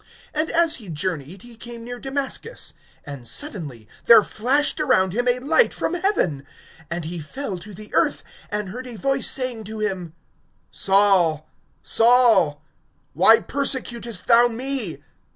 (3)And 0.33 0.49
as 0.49 0.77
he 0.77 0.89
journeyed, 0.89 1.43
he 1.43 1.53
came 1.55 1.83
near 1.83 1.99
Damascus. 1.99 2.73
And 3.05 3.27
suddenly 3.27 3.87
there 4.07 4.23
flashed 4.23 4.79
around 4.79 5.13
him 5.13 5.27
a 5.27 5.37
light 5.37 5.75
from 5.75 5.93
heaven; 5.93 6.43
(4)and 6.89 7.03
he 7.03 7.19
fell 7.19 7.59
to 7.59 7.71
the 7.71 7.93
earth, 7.93 8.23
and 8.49 8.69
heard 8.69 8.87
a 8.87 8.95
voice 8.97 9.29
saying 9.29 9.63
to 9.65 9.77
him: 9.77 10.15
Saul, 10.71 11.47
Saul, 11.83 12.63
why 13.13 13.41
persecutest 13.41 14.25
thou 14.25 14.47
me? 14.47 15.03